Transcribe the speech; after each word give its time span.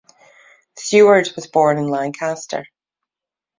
Seward 0.75 1.29
was 1.35 1.45
born 1.45 1.77
in 1.77 1.87
Lancaster. 1.87 2.65